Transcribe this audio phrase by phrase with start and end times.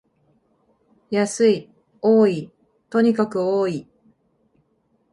[1.11, 1.69] 安い、
[2.01, 2.51] 多い、
[2.89, 3.87] とにかく多い